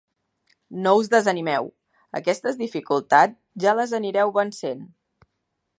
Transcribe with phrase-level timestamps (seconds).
[0.85, 1.69] No us desanimeu:
[2.21, 4.83] aquestes dificultats, ja les anireu vencent.